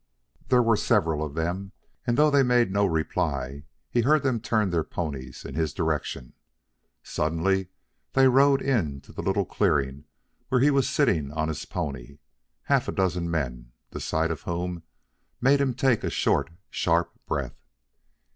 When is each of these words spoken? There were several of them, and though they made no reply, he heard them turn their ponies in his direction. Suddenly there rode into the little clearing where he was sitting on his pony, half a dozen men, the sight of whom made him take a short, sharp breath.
There 0.47 0.63
were 0.63 0.77
several 0.77 1.23
of 1.23 1.35
them, 1.35 1.73
and 2.07 2.17
though 2.17 2.31
they 2.31 2.41
made 2.41 2.71
no 2.71 2.87
reply, 2.87 3.65
he 3.87 4.01
heard 4.01 4.23
them 4.23 4.39
turn 4.39 4.71
their 4.71 4.83
ponies 4.83 5.45
in 5.45 5.53
his 5.53 5.75
direction. 5.75 6.33
Suddenly 7.03 7.67
there 8.13 8.31
rode 8.31 8.63
into 8.63 9.13
the 9.13 9.21
little 9.21 9.45
clearing 9.45 10.05
where 10.49 10.59
he 10.59 10.71
was 10.71 10.89
sitting 10.89 11.31
on 11.31 11.49
his 11.49 11.65
pony, 11.65 12.17
half 12.63 12.87
a 12.87 12.91
dozen 12.91 13.29
men, 13.29 13.73
the 13.91 13.99
sight 13.99 14.31
of 14.31 14.41
whom 14.41 14.81
made 15.39 15.61
him 15.61 15.75
take 15.75 16.03
a 16.03 16.09
short, 16.09 16.49
sharp 16.71 17.13
breath. 17.27 17.61